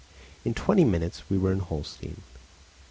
[0.43, 2.23] In twenty minutes we were in Holstein.